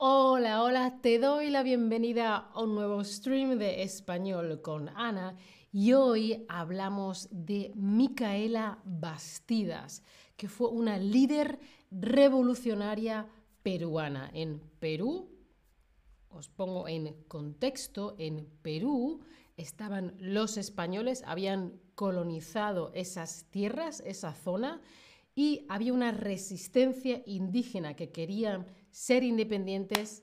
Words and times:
Hola, 0.00 0.62
hola, 0.62 1.00
te 1.02 1.18
doy 1.18 1.50
la 1.50 1.64
bienvenida 1.64 2.36
a 2.36 2.62
un 2.62 2.76
nuevo 2.76 3.02
stream 3.02 3.58
de 3.58 3.82
español 3.82 4.62
con 4.62 4.90
Ana 4.90 5.36
y 5.72 5.92
hoy 5.92 6.46
hablamos 6.48 7.26
de 7.32 7.72
Micaela 7.74 8.78
Bastidas, 8.84 10.04
que 10.36 10.46
fue 10.46 10.68
una 10.68 10.98
líder 10.98 11.58
revolucionaria 11.90 13.26
peruana. 13.64 14.30
En 14.32 14.60
Perú, 14.78 15.32
os 16.28 16.48
pongo 16.48 16.86
en 16.86 17.24
contexto, 17.26 18.14
en 18.18 18.48
Perú 18.62 19.22
estaban 19.56 20.14
los 20.20 20.58
españoles, 20.58 21.24
habían 21.26 21.72
colonizado 21.96 22.92
esas 22.94 23.46
tierras, 23.50 24.00
esa 24.06 24.32
zona, 24.32 24.80
y 25.34 25.66
había 25.68 25.92
una 25.92 26.12
resistencia 26.12 27.20
indígena 27.26 27.96
que 27.96 28.12
querían 28.12 28.66
ser 28.90 29.24
independientes 29.24 30.22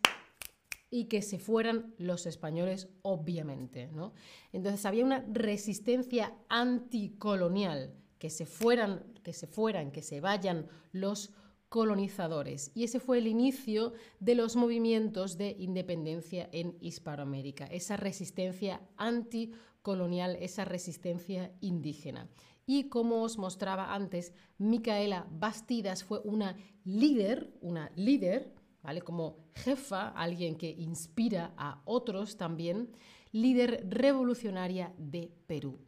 y 0.89 1.05
que 1.05 1.21
se 1.21 1.39
fueran 1.39 1.93
los 1.97 2.25
españoles, 2.25 2.87
obviamente. 3.01 3.89
¿no? 3.91 4.13
Entonces 4.53 4.85
había 4.85 5.05
una 5.05 5.25
resistencia 5.31 6.33
anticolonial, 6.49 7.93
que 8.19 8.29
se 8.29 8.45
fueran, 8.45 9.03
que 9.23 9.33
se 9.33 9.45
fueran, 9.45 9.91
que 9.91 10.01
se 10.01 10.21
vayan 10.21 10.67
los 10.91 11.33
colonizadores. 11.69 12.71
Y 12.73 12.85
ese 12.85 12.99
fue 12.99 13.17
el 13.17 13.27
inicio 13.27 13.93
de 14.19 14.35
los 14.35 14.55
movimientos 14.55 15.37
de 15.37 15.55
independencia 15.59 16.47
en 16.53 16.77
Hispanoamérica, 16.79 17.65
esa 17.65 17.97
resistencia 17.97 18.81
anticolonial, 18.95 20.37
esa 20.39 20.63
resistencia 20.63 21.51
indígena. 21.59 22.29
Y 22.65 22.89
como 22.89 23.21
os 23.21 23.37
mostraba 23.37 23.93
antes, 23.93 24.33
Micaela 24.57 25.27
Bastidas 25.29 26.03
fue 26.03 26.21
una 26.23 26.55
líder, 26.85 27.53
una 27.61 27.91
líder, 27.95 28.53
Como 29.03 29.49
jefa, 29.55 30.09
alguien 30.09 30.55
que 30.55 30.69
inspira 30.69 31.53
a 31.57 31.81
otros 31.85 32.37
también, 32.37 32.89
líder 33.31 33.85
revolucionaria 33.89 34.93
de 34.97 35.31
Perú. 35.47 35.79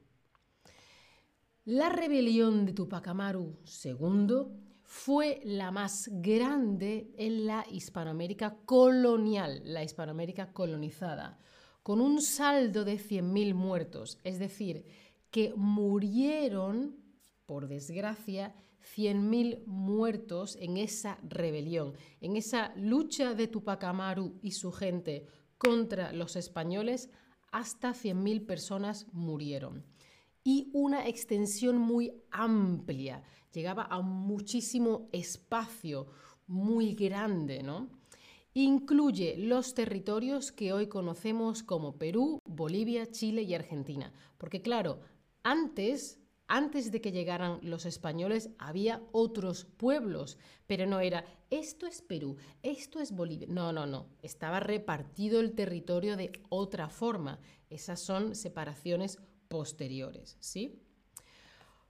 La 1.66 1.90
rebelión 1.90 2.66
de 2.66 2.74
Tupac 2.74 3.08
Amaru 3.08 3.58
II 3.84 4.46
fue 4.84 5.42
la 5.44 5.70
más 5.70 6.10
grande 6.14 7.12
en 7.18 7.46
la 7.46 7.66
Hispanoamérica 7.70 8.58
colonial, 8.66 9.62
la 9.66 9.84
Hispanoamérica 9.84 10.54
colonizada, 10.54 11.40
con 11.84 12.00
un 12.00 12.22
saldo 12.22 12.86
de 12.86 12.98
100.000 12.98 13.54
muertos, 13.54 14.18
es 14.24 14.40
decir, 14.40 14.86
que 15.30 15.54
murieron, 15.56 16.96
por 17.48 17.68
desgracia, 17.68 18.54
100.000 18.96 19.66
muertos 19.66 20.56
en 20.58 20.78
esa 20.78 21.18
rebelión, 21.24 21.94
en 22.22 22.38
esa 22.38 22.74
lucha 22.76 23.34
de 23.34 23.48
Tupac 23.48 23.84
Amaru 23.86 24.38
y 24.42 24.52
su 24.52 24.72
gente 24.72 25.26
contra 25.58 26.12
los 26.12 26.36
españoles, 26.36 27.10
hasta 27.52 27.94
100.000 27.94 28.46
personas 28.46 29.08
murieron. 29.14 29.86
Y 30.44 30.70
una 30.74 31.08
extensión 31.08 31.78
muy 31.78 32.14
amplia, 32.32 33.24
llegaba 33.54 33.88
a 33.90 34.02
muchísimo 34.02 35.10
espacio 35.12 36.08
muy 36.46 36.94
grande, 36.94 37.64
¿no? 37.64 37.90
Incluye 38.54 39.38
los 39.38 39.74
territorios 39.74 40.52
que 40.52 40.74
hoy 40.74 40.88
conocemos 40.88 41.64
como 41.64 41.98
Perú, 41.98 42.40
Bolivia, 42.46 43.10
Chile 43.12 43.44
y 43.44 43.54
Argentina. 43.54 44.12
Porque 44.38 44.62
claro, 44.62 45.00
antes, 45.44 46.20
antes 46.48 46.92
de 46.92 47.02
que 47.02 47.12
llegaran 47.12 47.60
los 47.62 47.86
españoles, 47.86 48.50
había 48.58 49.02
otros 49.12 49.66
pueblos, 49.66 50.38
pero 50.66 50.86
no 50.86 51.00
era, 51.00 51.26
esto 51.50 51.86
es 51.88 52.02
Perú, 52.02 52.38
esto 52.64 53.00
es 53.00 53.12
Bolivia. 53.12 53.48
No, 53.50 53.74
no, 53.74 53.86
no. 53.86 54.08
Estaba 54.22 54.60
repartido 54.60 55.40
el 55.40 55.54
territorio 55.54 56.16
de 56.16 56.32
otra 56.50 56.90
forma. 56.90 57.40
Esas 57.70 58.00
son 58.00 58.36
separaciones 58.36 59.20
posteriores, 59.50 60.38
¿sí? 60.40 60.82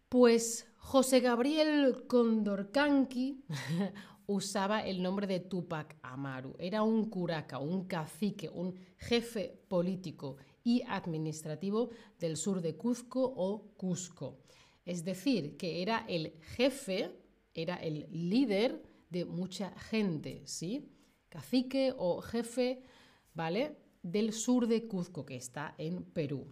Pues 0.09 0.67
José 0.77 1.19
Gabriel 1.19 2.05
Condorcanqui 2.07 3.43
usaba 4.25 4.81
el 4.81 5.03
nombre 5.03 5.27
de 5.27 5.39
Tupac 5.39 5.97
Amaru. 6.01 6.55
Era 6.59 6.81
un 6.81 7.09
curaca, 7.09 7.59
un 7.59 7.85
cacique, 7.85 8.49
un 8.49 8.75
jefe 8.97 9.61
político 9.67 10.37
y 10.67 10.83
administrativo 10.85 11.91
del 12.19 12.35
sur 12.35 12.59
de 12.59 12.75
Cuzco 12.75 13.23
o 13.23 13.71
Cusco. 13.77 14.39
Es 14.85 15.05
decir, 15.05 15.55
que 15.55 15.81
era 15.81 16.03
el 16.09 16.33
jefe, 16.41 17.15
era 17.53 17.75
el 17.75 18.05
líder 18.11 18.83
de 19.09 19.23
mucha 19.23 19.71
gente, 19.79 20.41
¿sí? 20.45 20.91
Cacique 21.29 21.93
o 21.97 22.21
jefe, 22.21 22.81
¿vale? 23.33 23.77
Del 24.03 24.33
sur 24.33 24.67
de 24.67 24.89
Cuzco, 24.89 25.25
que 25.25 25.37
está 25.37 25.73
en 25.77 26.03
Perú. 26.03 26.45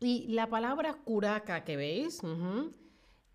Y 0.00 0.28
la 0.28 0.48
palabra 0.48 0.94
curaca 0.94 1.64
que 1.64 1.76
veis 1.76 2.22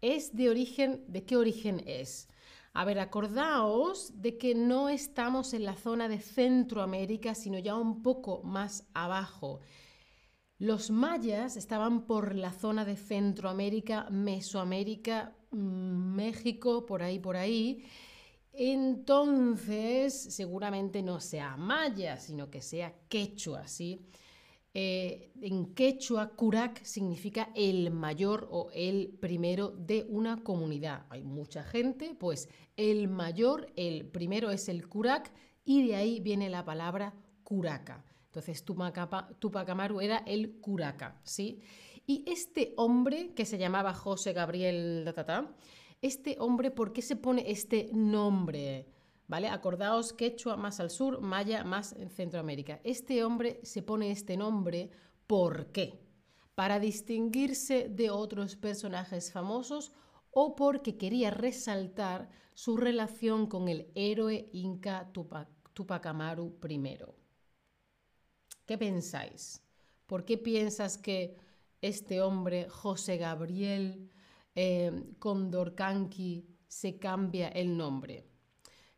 es 0.01 0.35
de 0.35 0.49
origen, 0.49 1.05
¿de 1.07 1.23
qué 1.23 1.37
origen 1.37 1.83
es? 1.85 2.29
A 2.73 2.83
ver, 2.83 2.97
acordaos 2.97 4.19
de 4.19 4.39
que 4.39 4.55
no 4.55 4.89
estamos 4.89 5.53
en 5.53 5.65
la 5.65 5.75
zona 5.75 6.07
de 6.07 6.19
Centroamérica, 6.19 7.35
sino 7.35 7.59
ya 7.59 7.75
un 7.75 8.01
poco 8.01 8.41
más 8.41 8.87
abajo. 8.95 9.59
Los 10.63 10.91
mayas 10.91 11.57
estaban 11.57 12.05
por 12.05 12.35
la 12.35 12.53
zona 12.53 12.85
de 12.85 12.95
Centroamérica, 12.95 14.09
Mesoamérica, 14.09 15.35
mm, 15.51 16.15
México, 16.15 16.85
por 16.85 17.03
ahí, 17.03 17.19
por 17.19 17.35
ahí. 17.35 17.83
Entonces, 18.53 20.13
seguramente 20.33 21.03
no 21.03 21.19
sea 21.19 21.57
maya, 21.57 22.15
sino 22.17 22.49
que 22.49 22.61
sea 22.61 22.95
quechua, 23.09 23.67
¿sí? 23.67 24.07
Eh, 24.73 25.33
en 25.41 25.73
quechua, 25.73 26.29
Curac 26.29 26.81
significa 26.85 27.49
el 27.55 27.91
mayor 27.91 28.47
o 28.49 28.69
el 28.73 29.09
primero 29.19 29.67
de 29.71 30.05
una 30.07 30.43
comunidad. 30.45 31.07
Hay 31.09 31.23
mucha 31.25 31.63
gente, 31.65 32.15
pues 32.17 32.47
el 32.77 33.09
mayor, 33.09 33.67
el 33.75 34.05
primero 34.05 34.49
es 34.49 34.69
el 34.69 34.87
Curac 34.87 35.29
y 35.65 35.85
de 35.85 35.97
ahí 35.97 36.21
viene 36.21 36.49
la 36.49 36.63
palabra 36.63 37.13
curaca. 37.43 38.05
Entonces 38.33 38.65
Tupac 38.65 39.69
Amaru 39.69 40.01
era 40.01 40.23
el 40.25 40.53
curaca, 40.59 41.21
¿sí? 41.23 41.61
Y 42.07 42.23
este 42.25 42.73
hombre, 42.77 43.35
que 43.35 43.45
se 43.45 43.59
llamaba 43.59 43.93
José 43.93 44.33
Gabriel 44.33 45.03
Datata, 45.05 45.55
este 46.01 46.37
hombre, 46.39 46.71
¿por 46.71 46.93
qué 46.93 47.03
se 47.03 47.15
pone 47.15 47.51
este 47.51 47.91
nombre? 47.93 48.87
¿Vale? 49.27 49.49
Acordaos 49.49 50.13
quechua 50.13 50.57
más 50.57 50.79
al 50.79 50.89
sur, 50.89 51.21
maya 51.21 51.63
más 51.63 51.93
en 51.93 52.09
Centroamérica. 52.09 52.81
Este 52.83 53.23
hombre 53.23 53.59
se 53.61 53.83
pone 53.83 54.09
este 54.09 54.35
nombre, 54.35 54.89
¿por 55.27 55.67
qué? 55.67 55.99
Para 56.55 56.79
distinguirse 56.79 57.87
de 57.87 58.09
otros 58.09 58.55
personajes 58.55 59.31
famosos 59.31 59.91
o 60.31 60.55
porque 60.55 60.97
quería 60.97 61.29
resaltar 61.29 62.31
su 62.55 62.77
relación 62.77 63.45
con 63.45 63.69
el 63.69 63.91
héroe 63.93 64.49
inca 64.53 65.11
Tupac, 65.13 66.05
Amaru 66.07 66.57
I. 66.67 67.22
¿Qué 68.65 68.77
pensáis? 68.77 69.61
¿Por 70.07 70.23
qué 70.23 70.37
piensas 70.37 70.97
que 70.97 71.35
este 71.81 72.21
hombre, 72.21 72.69
José 72.69 73.17
Gabriel 73.17 74.09
eh, 74.55 74.91
Condorcanqui, 75.19 76.45
se 76.67 76.97
cambia 76.97 77.49
el 77.49 77.75
nombre? 77.75 78.25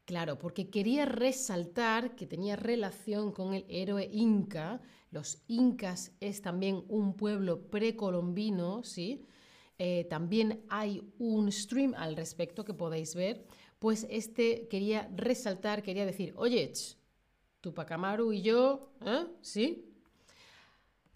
Claro, 0.06 0.38
porque 0.38 0.70
quería 0.70 1.06
resaltar 1.06 2.16
que 2.16 2.28
tenía 2.28 2.56
relación 2.56 3.32
con 3.32 3.56
el 3.56 3.66
héroe 3.68 4.08
inca. 4.12 4.82
Los 5.10 5.42
incas 5.48 6.12
es 6.20 6.44
también 6.44 6.84
un 6.88 7.16
pueblo 7.16 7.68
precolombino, 7.72 8.84
¿sí? 8.84 9.26
Eh, 9.80 10.06
también 10.08 10.64
hay 10.70 11.02
un 11.18 11.52
stream 11.52 11.96
al 11.98 12.16
respecto 12.16 12.64
que 12.64 12.76
podéis 12.76 13.16
ver. 13.16 13.46
Pues 13.80 14.06
este 14.12 14.68
quería 14.68 15.10
resaltar, 15.16 15.82
quería 15.82 16.06
decir, 16.06 16.34
oye, 16.38 16.72
Tupac 17.66 17.92
Amaru 17.94 18.32
y 18.32 18.44
yo, 18.44 18.92
¿eh? 19.02 19.26
¿Sí? 19.42 19.92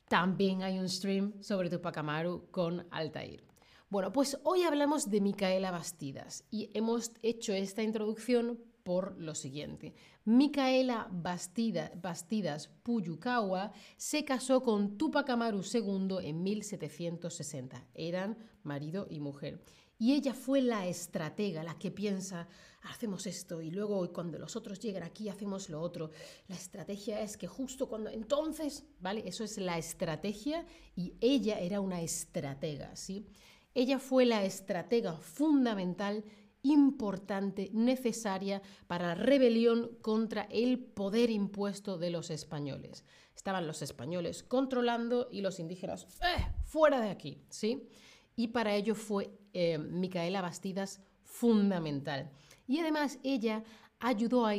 También 0.07 0.63
hay 0.63 0.79
un 0.79 0.89
stream 0.89 1.43
sobre 1.43 1.69
Tupac 1.69 1.95
Amaru 1.99 2.49
con 2.49 2.87
Altair. 2.89 3.43
Bueno, 3.87 4.11
pues 4.11 4.39
hoy 4.41 4.63
hablamos 4.63 5.11
de 5.11 5.21
Micaela 5.21 5.69
Bastidas 5.69 6.43
y 6.49 6.71
hemos 6.73 7.11
hecho 7.21 7.53
esta 7.53 7.83
introducción 7.83 8.59
por 8.81 9.15
lo 9.19 9.35
siguiente. 9.35 9.93
Micaela 10.25 11.07
Bastidas 11.11 12.67
Puyukawa 12.81 13.71
se 13.95 14.25
casó 14.25 14.63
con 14.63 14.97
Tupac 14.97 15.29
Amaru 15.29 15.61
II 15.61 16.17
en 16.23 16.41
1760. 16.41 17.85
Eran 17.93 18.39
marido 18.63 19.05
y 19.07 19.19
mujer. 19.19 19.61
Y 19.99 20.13
ella 20.13 20.33
fue 20.33 20.61
la 20.61 20.87
estratega, 20.87 21.61
la 21.61 21.77
que 21.77 21.91
piensa, 21.91 22.47
hacemos 22.83 23.27
esto 23.27 23.61
y 23.61 23.69
luego 23.69 24.11
cuando 24.13 24.39
los 24.39 24.55
otros 24.55 24.79
llegan 24.79 25.03
aquí 25.03 25.27
hacemos 25.27 25.69
lo 25.69 25.81
otro. 25.81 26.11
La 26.47 26.55
estrategia 26.55 27.21
es 27.21 27.35
que 27.35 27.47
justo 27.47 27.89
cuando 27.89 28.09
entonces, 28.09 28.85
¿vale? 29.01 29.23
Eso 29.27 29.43
es 29.43 29.57
la 29.57 29.77
estrategia 29.77 30.65
y 30.95 31.15
ella 31.19 31.59
era 31.59 31.81
una 31.81 32.01
estratega, 32.01 32.95
¿sí? 32.95 33.27
Ella 33.73 33.99
fue 33.99 34.25
la 34.25 34.45
estratega 34.45 35.13
fundamental 35.17 36.23
importante, 36.61 37.69
necesaria 37.73 38.61
para 38.87 39.07
la 39.07 39.15
rebelión 39.15 39.97
contra 40.01 40.43
el 40.43 40.79
poder 40.79 41.29
impuesto 41.29 41.97
de 41.97 42.09
los 42.09 42.29
españoles. 42.29 43.05
Estaban 43.35 43.67
los 43.67 43.81
españoles 43.81 44.43
controlando 44.43 45.29
y 45.31 45.41
los 45.41 45.59
indígenas, 45.59 46.07
¡eh! 46.21 46.45
fuera 46.65 46.99
de 46.99 47.09
aquí, 47.09 47.41
¿sí? 47.49 47.89
Y 48.35 48.49
para 48.49 48.75
ello 48.75 48.95
fue 48.95 49.31
eh, 49.53 49.77
Micaela 49.77 50.41
Bastidas 50.41 51.01
fundamental. 51.23 52.31
Y 52.67 52.79
además 52.79 53.19
ella 53.23 53.63
ayudó 53.99 54.45
a 54.45 54.55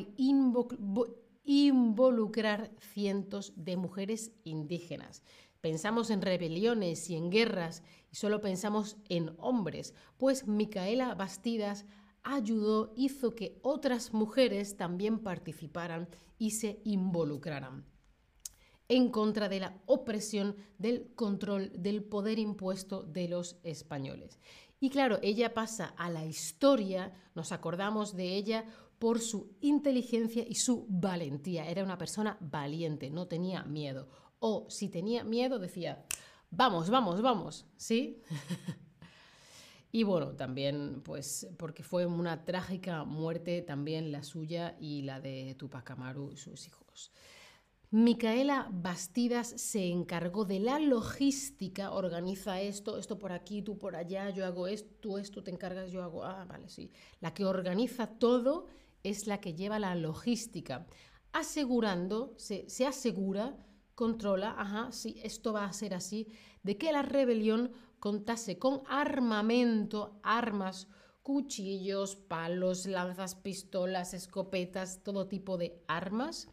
involucrar 1.44 2.70
cientos 2.78 3.52
de 3.56 3.76
mujeres 3.76 4.32
indígenas. 4.44 5.22
Pensamos 5.60 6.10
en 6.10 6.22
rebeliones 6.22 7.10
y 7.10 7.16
en 7.16 7.30
guerras 7.30 7.82
y 8.10 8.16
solo 8.16 8.40
pensamos 8.40 8.96
en 9.08 9.34
hombres, 9.38 9.94
pues 10.16 10.46
Micaela 10.46 11.14
Bastidas 11.14 11.86
ayudó, 12.22 12.92
hizo 12.96 13.34
que 13.34 13.58
otras 13.62 14.12
mujeres 14.12 14.76
también 14.76 15.18
participaran 15.18 16.08
y 16.38 16.52
se 16.52 16.80
involucraran 16.84 17.84
en 18.90 19.08
contra 19.08 19.48
de 19.48 19.60
la 19.60 19.80
opresión, 19.86 20.56
del 20.76 21.14
control, 21.14 21.70
del 21.80 22.02
poder 22.02 22.40
impuesto 22.40 23.04
de 23.04 23.28
los 23.28 23.56
españoles. 23.62 24.40
Y 24.80 24.90
claro, 24.90 25.20
ella 25.22 25.54
pasa 25.54 25.94
a 25.96 26.10
la 26.10 26.26
historia, 26.26 27.12
nos 27.36 27.52
acordamos 27.52 28.16
de 28.16 28.34
ella 28.34 28.64
por 28.98 29.20
su 29.20 29.54
inteligencia 29.60 30.44
y 30.46 30.56
su 30.56 30.86
valentía. 30.88 31.70
Era 31.70 31.84
una 31.84 31.98
persona 31.98 32.36
valiente, 32.40 33.10
no 33.10 33.28
tenía 33.28 33.62
miedo. 33.62 34.08
O 34.40 34.66
si 34.68 34.88
tenía 34.88 35.22
miedo, 35.22 35.60
decía, 35.60 36.04
vamos, 36.50 36.90
vamos, 36.90 37.22
vamos, 37.22 37.66
¿sí? 37.76 38.20
y 39.92 40.02
bueno, 40.02 40.32
también, 40.32 41.00
pues, 41.04 41.46
porque 41.58 41.84
fue 41.84 42.06
una 42.06 42.44
trágica 42.44 43.04
muerte 43.04 43.62
también 43.62 44.10
la 44.10 44.24
suya 44.24 44.76
y 44.80 45.02
la 45.02 45.20
de 45.20 45.54
Tupac 45.56 45.88
Amaru 45.92 46.32
y 46.32 46.36
sus 46.36 46.66
hijos. 46.66 47.12
Micaela 47.92 48.68
Bastidas 48.70 49.48
se 49.48 49.88
encargó 49.88 50.44
de 50.44 50.60
la 50.60 50.78
logística, 50.78 51.90
organiza 51.90 52.60
esto, 52.60 52.98
esto 52.98 53.18
por 53.18 53.32
aquí, 53.32 53.62
tú 53.62 53.78
por 53.78 53.96
allá, 53.96 54.30
yo 54.30 54.46
hago 54.46 54.68
esto, 54.68 54.94
tú 55.00 55.18
esto 55.18 55.42
te 55.42 55.50
encargas, 55.50 55.90
yo 55.90 56.04
hago, 56.04 56.22
ah, 56.22 56.44
vale, 56.44 56.68
sí. 56.68 56.92
La 57.20 57.34
que 57.34 57.44
organiza 57.44 58.06
todo 58.06 58.66
es 59.02 59.26
la 59.26 59.40
que 59.40 59.54
lleva 59.54 59.80
la 59.80 59.96
logística, 59.96 60.86
asegurando, 61.32 62.32
se, 62.36 62.68
se 62.70 62.86
asegura 62.86 63.56
controla, 63.96 64.54
ajá, 64.56 64.92
sí, 64.92 65.20
esto 65.24 65.52
va 65.52 65.64
a 65.64 65.72
ser 65.72 65.92
así, 65.92 66.28
de 66.62 66.78
que 66.78 66.92
la 66.92 67.02
rebelión 67.02 67.72
contase 67.98 68.58
con 68.58 68.82
armamento, 68.86 70.20
armas, 70.22 70.86
cuchillos, 71.22 72.16
palos, 72.16 72.86
lanzas, 72.86 73.34
pistolas, 73.34 74.14
escopetas, 74.14 75.02
todo 75.02 75.26
tipo 75.28 75.58
de 75.58 75.82
armas, 75.86 76.48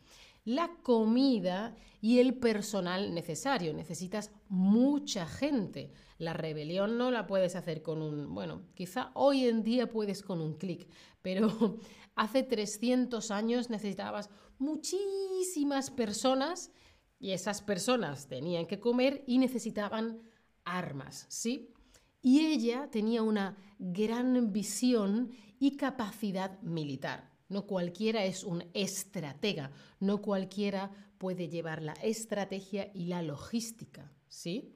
la 0.47 0.69
comida 0.81 1.75
y 1.99 2.19
el 2.19 2.35
personal 2.35 3.13
necesario. 3.13 3.73
Necesitas 3.73 4.31
mucha 4.47 5.25
gente. 5.27 5.91
La 6.19 6.31
rebelión 6.31 6.97
no 6.97 7.11
la 7.11 7.27
puedes 7.27 7.57
hacer 7.57 7.81
con 7.81 8.01
un, 8.01 8.33
bueno, 8.33 8.61
quizá 8.73 9.11
hoy 9.13 9.45
en 9.45 9.61
día 9.61 9.89
puedes 9.89 10.21
con 10.21 10.39
un 10.39 10.53
clic, 10.53 10.87
pero 11.21 11.79
hace 12.15 12.43
300 12.43 13.29
años 13.29 13.69
necesitabas 13.69 14.29
muchísimas 14.57 15.91
personas 15.91 16.71
y 17.19 17.31
esas 17.31 17.61
personas 17.61 18.27
tenían 18.27 18.67
que 18.67 18.79
comer 18.79 19.25
y 19.27 19.39
necesitaban 19.39 20.21
armas, 20.63 21.25
¿sí? 21.27 21.73
Y 22.21 22.45
ella 22.45 22.87
tenía 22.89 23.21
una 23.21 23.57
gran 23.79 24.53
visión 24.53 25.29
y 25.59 25.75
capacidad 25.75 26.61
militar. 26.61 27.36
No 27.49 27.65
cualquiera 27.65 28.25
es 28.25 28.43
un 28.43 28.65
estratega, 28.73 29.71
no 29.99 30.21
cualquiera 30.21 30.91
puede 31.17 31.49
llevar 31.49 31.81
la 31.81 31.93
estrategia 31.93 32.91
y 32.93 33.05
la 33.05 33.21
logística, 33.21 34.11
¿sí? 34.27 34.75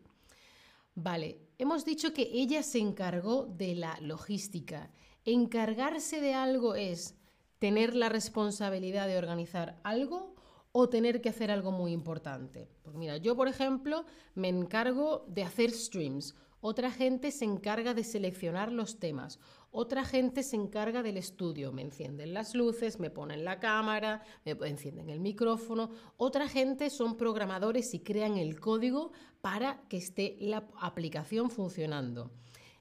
Vale, 0.96 1.40
hemos 1.58 1.86
dicho 1.86 2.14
que 2.14 2.30
ella 2.34 2.64
se 2.64 2.80
encargó 2.80 3.46
de 3.46 3.76
la 3.76 3.98
logística. 4.02 4.92
Encargarse 5.26 6.20
de 6.20 6.34
algo 6.34 6.76
es 6.76 7.16
tener 7.60 7.96
la 7.96 8.10
responsabilidad 8.10 9.08
de 9.08 9.18
organizar 9.18 9.80
algo 9.84 10.36
o 10.72 10.90
tener 10.90 11.22
que 11.22 11.30
hacer 11.30 11.52
algo 11.52 11.72
muy 11.72 11.92
importante. 11.92 12.68
Pues 12.82 12.96
mira, 12.96 13.18
yo 13.18 13.36
por 13.36 13.48
ejemplo 13.48 14.06
me 14.36 14.50
encargo 14.50 15.26
de 15.28 15.44
hacer 15.44 15.72
streams, 15.72 16.36
otra 16.62 16.92
gente 16.92 17.32
se 17.32 17.46
encarga 17.46 17.94
de 17.94 18.04
seleccionar 18.04 18.72
los 18.72 19.00
temas, 19.00 19.40
otra 19.72 20.06
gente 20.06 20.44
se 20.44 20.56
encarga 20.56 21.04
del 21.04 21.18
estudio, 21.18 21.72
me 21.72 21.82
encienden 21.82 22.34
las 22.34 22.56
luces, 22.56 23.00
me 23.00 23.10
ponen 23.10 23.44
la 23.44 23.60
cámara, 23.60 24.24
me 24.46 24.52
encienden 24.68 25.10
el 25.10 25.20
micrófono, 25.20 25.90
otra 26.18 26.48
gente 26.48 26.90
son 26.90 27.18
programadores 27.18 27.94
y 27.94 28.00
crean 28.00 28.38
el 28.38 28.60
código 28.60 29.12
para 29.42 29.82
que 29.90 29.98
esté 29.98 30.38
la 30.40 30.68
aplicación 30.80 31.50
funcionando. 31.50 32.32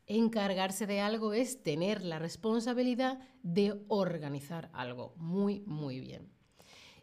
Encargarse 0.06 0.86
de 0.86 1.00
algo 1.00 1.32
es 1.32 1.62
tener 1.62 2.02
la 2.02 2.18
responsabilidad 2.18 3.20
de 3.42 3.80
organizar 3.88 4.68
algo 4.72 5.14
muy, 5.16 5.60
muy 5.60 6.00
bien. 6.00 6.28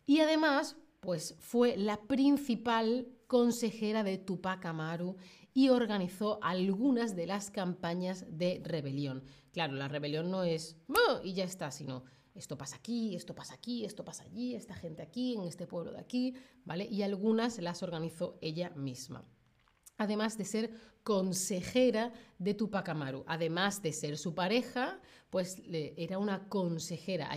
Y 0.05 0.19
además, 0.19 0.77
pues 0.99 1.35
fue 1.39 1.77
la 1.77 2.01
principal 2.01 3.07
consejera 3.27 4.03
de 4.03 4.17
Tupac 4.17 4.65
Amaru 4.65 5.15
y 5.57 5.69
organizó 5.69 6.37
algunas 6.43 7.15
de 7.15 7.25
las 7.25 7.49
campañas 7.49 8.25
de 8.29 8.61
rebelión. 8.63 9.23
Claro, 9.51 9.73
la 9.73 9.87
rebelión 9.87 10.29
no 10.29 10.43
es 10.43 10.77
oh", 10.87 11.19
y 11.23 11.33
ya 11.33 11.45
está, 11.45 11.71
sino 11.71 12.03
esto 12.35 12.59
pasa 12.59 12.75
aquí, 12.75 13.15
esto 13.15 13.33
pasa 13.33 13.55
aquí, 13.55 13.83
esto 13.83 14.05
pasa 14.05 14.23
allí, 14.25 14.53
esta 14.53 14.75
gente 14.75 15.01
aquí, 15.01 15.33
en 15.33 15.45
este 15.45 15.65
pueblo 15.65 15.91
de 15.91 15.99
aquí, 15.99 16.35
¿vale? 16.63 16.85
Y 16.85 17.01
algunas 17.01 17.57
las 17.57 17.81
organizó 17.81 18.37
ella 18.39 18.69
misma. 18.75 19.25
Además 19.97 20.37
de 20.37 20.45
ser 20.45 20.71
consejera 21.01 22.13
de 22.37 22.53
Tupac 22.53 22.87
Amaru, 22.89 23.23
además 23.25 23.81
de 23.81 23.93
ser 23.93 24.19
su 24.19 24.35
pareja, 24.35 25.01
pues 25.31 25.59
era 25.65 26.19
una 26.19 26.47
consejera. 26.49 27.31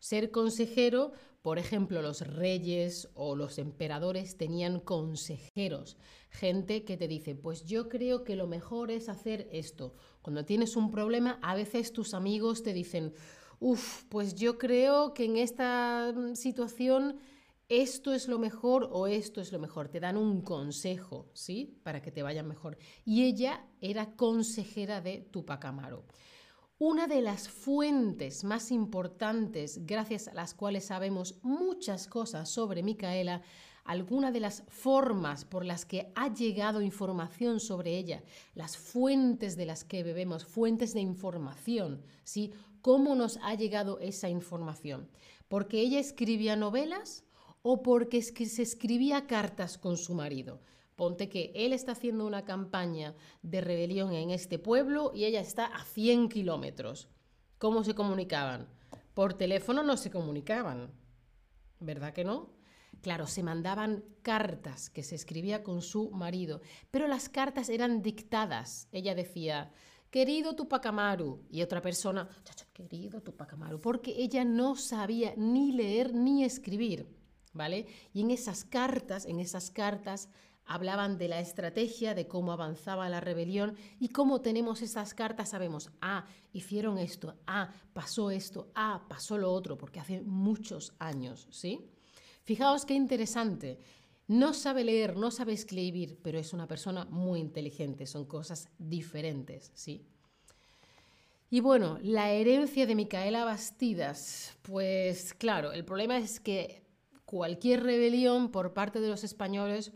Ser 0.00 0.30
consejero, 0.30 1.12
por 1.42 1.58
ejemplo, 1.58 2.02
los 2.02 2.26
reyes 2.26 3.08
o 3.14 3.36
los 3.36 3.58
emperadores 3.58 4.36
tenían 4.36 4.80
consejeros, 4.80 5.96
gente 6.30 6.84
que 6.84 6.96
te 6.96 7.06
dice, 7.06 7.34
pues 7.34 7.64
yo 7.64 7.88
creo 7.88 8.24
que 8.24 8.34
lo 8.34 8.46
mejor 8.46 8.90
es 8.90 9.08
hacer 9.08 9.48
esto. 9.52 9.94
Cuando 10.22 10.44
tienes 10.44 10.74
un 10.74 10.90
problema, 10.90 11.38
a 11.42 11.54
veces 11.54 11.92
tus 11.92 12.14
amigos 12.14 12.62
te 12.62 12.72
dicen, 12.72 13.12
uff, 13.58 14.04
pues 14.08 14.34
yo 14.34 14.58
creo 14.58 15.14
que 15.14 15.26
en 15.26 15.36
esta 15.36 16.12
mm, 16.14 16.34
situación 16.34 17.20
esto 17.68 18.12
es 18.12 18.26
lo 18.26 18.38
mejor 18.38 18.88
o 18.90 19.06
esto 19.06 19.40
es 19.40 19.52
lo 19.52 19.60
mejor. 19.60 19.88
Te 19.88 20.00
dan 20.00 20.16
un 20.16 20.40
consejo, 20.40 21.30
¿sí? 21.34 21.78
Para 21.84 22.02
que 22.02 22.10
te 22.10 22.22
vaya 22.22 22.42
mejor. 22.42 22.78
Y 23.04 23.24
ella 23.24 23.64
era 23.80 24.16
consejera 24.16 25.00
de 25.00 25.20
Tupac 25.30 25.64
Amaru. 25.66 26.02
Una 26.82 27.06
de 27.06 27.20
las 27.20 27.50
fuentes 27.50 28.42
más 28.42 28.70
importantes 28.70 29.84
gracias 29.84 30.28
a 30.28 30.32
las 30.32 30.54
cuales 30.54 30.86
sabemos 30.86 31.34
muchas 31.42 32.06
cosas 32.06 32.48
sobre 32.48 32.82
Micaela, 32.82 33.42
alguna 33.84 34.32
de 34.32 34.40
las 34.40 34.62
formas 34.66 35.44
por 35.44 35.66
las 35.66 35.84
que 35.84 36.10
ha 36.14 36.32
llegado 36.32 36.80
información 36.80 37.60
sobre 37.60 37.98
ella, 37.98 38.22
las 38.54 38.78
fuentes 38.78 39.58
de 39.58 39.66
las 39.66 39.84
que 39.84 40.02
bebemos, 40.02 40.46
fuentes 40.46 40.94
de 40.94 41.00
información, 41.00 42.00
¿sí? 42.24 42.50
¿Cómo 42.80 43.14
nos 43.14 43.36
ha 43.42 43.54
llegado 43.54 43.98
esa 43.98 44.30
información? 44.30 45.10
¿Porque 45.48 45.82
ella 45.82 46.00
escribía 46.00 46.56
novelas 46.56 47.24
o 47.60 47.82
porque 47.82 48.22
se 48.22 48.62
escribía 48.62 49.26
cartas 49.26 49.76
con 49.76 49.98
su 49.98 50.14
marido? 50.14 50.62
Ponte 51.00 51.30
que 51.30 51.50
él 51.54 51.72
está 51.72 51.92
haciendo 51.92 52.26
una 52.26 52.44
campaña 52.44 53.14
de 53.40 53.62
rebelión 53.62 54.12
en 54.12 54.28
este 54.28 54.58
pueblo 54.58 55.12
y 55.14 55.24
ella 55.24 55.40
está 55.40 55.64
a 55.64 55.82
100 55.82 56.28
kilómetros. 56.28 57.08
¿Cómo 57.56 57.84
se 57.84 57.94
comunicaban? 57.94 58.68
Por 59.14 59.32
teléfono 59.32 59.82
no 59.82 59.96
se 59.96 60.10
comunicaban. 60.10 60.92
¿Verdad 61.78 62.12
que 62.12 62.22
no? 62.22 62.50
Claro, 63.00 63.26
se 63.26 63.42
mandaban 63.42 64.04
cartas 64.20 64.90
que 64.90 65.02
se 65.02 65.14
escribía 65.14 65.62
con 65.62 65.80
su 65.80 66.10
marido, 66.10 66.60
pero 66.90 67.08
las 67.08 67.30
cartas 67.30 67.70
eran 67.70 68.02
dictadas. 68.02 68.86
Ella 68.92 69.14
decía, 69.14 69.72
querido 70.10 70.54
Tupac 70.54 70.84
Amaru, 70.84 71.46
y 71.48 71.62
otra 71.62 71.80
persona, 71.80 72.28
querido 72.74 73.22
Tupac 73.22 73.54
Amaru, 73.54 73.80
porque 73.80 74.16
ella 74.18 74.44
no 74.44 74.76
sabía 74.76 75.32
ni 75.38 75.72
leer 75.72 76.12
ni 76.12 76.44
escribir, 76.44 77.08
¿vale? 77.54 77.86
Y 78.12 78.20
en 78.20 78.32
esas 78.32 78.66
cartas, 78.66 79.24
en 79.24 79.40
esas 79.40 79.70
cartas 79.70 80.28
hablaban 80.70 81.18
de 81.18 81.26
la 81.26 81.40
estrategia, 81.40 82.14
de 82.14 82.28
cómo 82.28 82.52
avanzaba 82.52 83.08
la 83.08 83.18
rebelión 83.18 83.74
y 83.98 84.10
cómo 84.10 84.40
tenemos 84.40 84.82
esas 84.82 85.14
cartas, 85.14 85.48
sabemos, 85.48 85.90
ah, 86.00 86.26
hicieron 86.52 86.96
esto, 86.96 87.34
ah, 87.48 87.72
pasó 87.92 88.30
esto, 88.30 88.70
ah, 88.76 89.04
pasó 89.08 89.36
lo 89.36 89.52
otro, 89.52 89.76
porque 89.76 89.98
hace 89.98 90.20
muchos 90.20 90.94
años, 91.00 91.48
¿sí? 91.50 91.90
Fijaos 92.44 92.84
qué 92.84 92.94
interesante. 92.94 93.80
No 94.28 94.54
sabe 94.54 94.84
leer, 94.84 95.16
no 95.16 95.32
sabe 95.32 95.54
escribir, 95.54 96.20
pero 96.22 96.38
es 96.38 96.52
una 96.52 96.68
persona 96.68 97.04
muy 97.06 97.40
inteligente, 97.40 98.06
son 98.06 98.26
cosas 98.26 98.68
diferentes, 98.78 99.72
¿sí? 99.74 100.06
Y 101.50 101.58
bueno, 101.58 101.98
la 102.00 102.30
herencia 102.30 102.86
de 102.86 102.94
Micaela 102.94 103.44
Bastidas. 103.44 104.56
Pues 104.62 105.34
claro, 105.34 105.72
el 105.72 105.84
problema 105.84 106.16
es 106.16 106.38
que 106.38 106.84
cualquier 107.24 107.82
rebelión 107.82 108.52
por 108.52 108.72
parte 108.72 109.00
de 109.00 109.08
los 109.08 109.24
españoles 109.24 109.92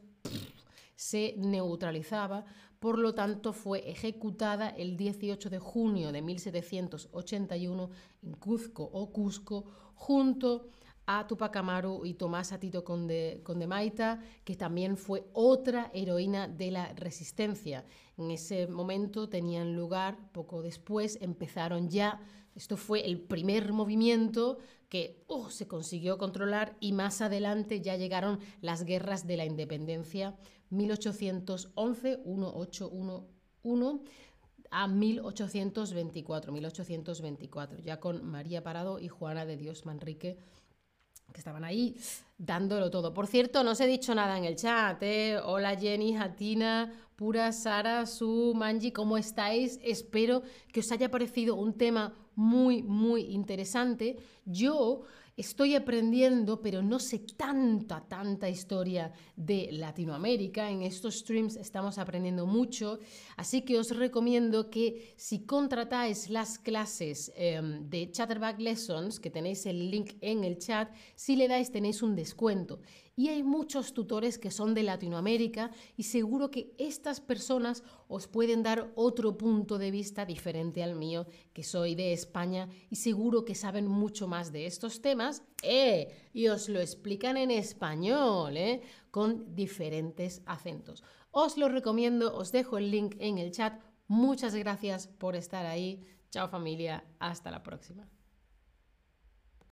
se 0.96 1.34
neutralizaba, 1.38 2.44
por 2.78 2.98
lo 2.98 3.14
tanto 3.14 3.52
fue 3.52 3.88
ejecutada 3.90 4.68
el 4.68 4.96
18 4.96 5.50
de 5.50 5.58
junio 5.58 6.12
de 6.12 6.22
1781 6.22 7.90
en 8.22 8.32
Cuzco 8.34 8.84
o 8.84 9.10
Cusco 9.10 9.64
junto 9.94 10.68
a 11.06 11.26
Tupac 11.26 11.56
Amaru 11.56 12.04
y 12.04 12.14
Tomás 12.14 12.52
Atito 12.52 12.84
Conde, 12.84 13.42
Maita, 13.66 14.20
que 14.44 14.56
también 14.56 14.96
fue 14.96 15.24
otra 15.32 15.90
heroína 15.92 16.48
de 16.48 16.70
la 16.70 16.92
resistencia. 16.94 17.84
En 18.16 18.30
ese 18.30 18.66
momento 18.66 19.28
tenían 19.28 19.76
lugar, 19.76 20.16
poco 20.32 20.62
después 20.62 21.18
empezaron 21.20 21.90
ya, 21.90 22.20
esto 22.54 22.76
fue 22.76 23.06
el 23.06 23.20
primer 23.20 23.72
movimiento 23.72 24.58
que 24.88 25.24
oh, 25.26 25.50
se 25.50 25.66
consiguió 25.66 26.18
controlar 26.18 26.76
y 26.80 26.92
más 26.92 27.20
adelante 27.20 27.80
ya 27.80 27.96
llegaron 27.96 28.38
las 28.60 28.84
guerras 28.84 29.26
de 29.26 29.36
la 29.36 29.44
independencia 29.44 30.36
1811, 30.70 32.20
1811 32.24 34.04
a 34.70 34.88
1824, 34.88 36.52
1824, 36.52 37.78
ya 37.78 38.00
con 38.00 38.24
María 38.24 38.62
Parado 38.62 38.98
y 38.98 39.08
Juana 39.08 39.46
de 39.46 39.56
Dios 39.56 39.86
Manrique 39.86 40.36
que 41.32 41.40
estaban 41.40 41.64
ahí 41.64 41.96
dándolo 42.38 42.90
todo. 42.90 43.12
Por 43.12 43.26
cierto, 43.26 43.64
no 43.64 43.72
os 43.72 43.80
he 43.80 43.86
dicho 43.86 44.14
nada 44.14 44.38
en 44.38 44.44
el 44.44 44.56
chat. 44.56 45.02
¿eh? 45.02 45.38
Hola 45.44 45.76
Jenny, 45.76 46.16
Hatina, 46.16 46.92
Pura, 47.16 47.50
Sara, 47.52 48.06
Su, 48.06 48.52
Manji, 48.54 48.92
¿cómo 48.92 49.16
estáis? 49.16 49.80
Espero 49.82 50.42
que 50.72 50.80
os 50.80 50.92
haya 50.92 51.10
parecido 51.10 51.56
un 51.56 51.74
tema 51.74 52.14
muy, 52.36 52.82
muy 52.82 53.22
interesante. 53.32 54.16
Yo 54.44 55.02
estoy 55.36 55.74
aprendiendo, 55.74 56.60
pero 56.60 56.82
no 56.82 56.98
sé 56.98 57.18
tanta, 57.36 58.00
tanta 58.06 58.48
historia 58.48 59.12
de 59.36 59.68
Latinoamérica. 59.72 60.70
En 60.70 60.82
estos 60.82 61.16
streams 61.16 61.56
estamos 61.56 61.98
aprendiendo 61.98 62.46
mucho, 62.46 62.98
así 63.36 63.62
que 63.62 63.78
os 63.78 63.96
recomiendo 63.96 64.70
que 64.70 65.14
si 65.16 65.44
contratáis 65.44 66.30
las 66.30 66.58
clases 66.58 67.32
em, 67.36 67.88
de 67.88 68.10
Chatterback 68.10 68.60
Lessons, 68.60 69.18
que 69.18 69.30
tenéis 69.30 69.66
el 69.66 69.90
link 69.90 70.12
en 70.20 70.44
el 70.44 70.58
chat, 70.58 70.94
si 71.16 71.36
le 71.36 71.48
dais 71.48 71.70
tenéis 71.70 72.02
un 72.02 72.14
descuento. 72.14 72.80
Y 73.16 73.28
hay 73.28 73.44
muchos 73.44 73.94
tutores 73.94 74.38
que 74.38 74.50
son 74.50 74.74
de 74.74 74.82
Latinoamérica 74.82 75.70
y 75.96 76.02
seguro 76.04 76.50
que 76.50 76.74
estas 76.78 77.20
personas 77.20 77.84
os 78.08 78.26
pueden 78.26 78.62
dar 78.62 78.92
otro 78.96 79.38
punto 79.38 79.78
de 79.78 79.92
vista 79.92 80.26
diferente 80.26 80.82
al 80.82 80.96
mío, 80.96 81.26
que 81.52 81.62
soy 81.62 81.94
de 81.94 82.12
España 82.12 82.68
y 82.90 82.96
seguro 82.96 83.44
que 83.44 83.54
saben 83.54 83.86
mucho 83.86 84.26
más 84.26 84.50
de 84.50 84.66
estos 84.66 85.00
temas. 85.00 85.44
¡Eh! 85.62 86.08
Y 86.32 86.48
os 86.48 86.68
lo 86.68 86.80
explican 86.80 87.36
en 87.36 87.52
español, 87.52 88.56
¿eh? 88.56 88.82
Con 89.12 89.54
diferentes 89.54 90.42
acentos. 90.46 91.04
Os 91.30 91.56
lo 91.56 91.68
recomiendo, 91.68 92.36
os 92.36 92.50
dejo 92.50 92.78
el 92.78 92.90
link 92.90 93.14
en 93.20 93.38
el 93.38 93.52
chat. 93.52 93.80
Muchas 94.08 94.54
gracias 94.54 95.06
por 95.06 95.36
estar 95.36 95.66
ahí. 95.66 96.00
Chao 96.30 96.48
familia, 96.48 97.04
hasta 97.20 97.52
la 97.52 97.62
próxima. 97.62 98.08